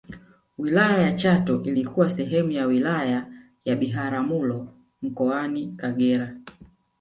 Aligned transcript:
wilaya 0.57 1.01
ya 1.01 1.13
chato 1.13 1.61
ilikuwa 1.63 2.09
sehemu 2.09 2.51
ya 2.51 2.65
wilaya 2.65 3.27
ya 3.65 3.75
biharamulo 3.75 4.67
mkoani 5.01 5.67
kagera 5.77 6.37